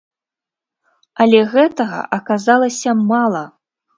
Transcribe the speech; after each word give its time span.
Але 1.25 1.41
гэтага 1.51 1.99
аказалася 2.19 2.95
мала! 3.11 3.43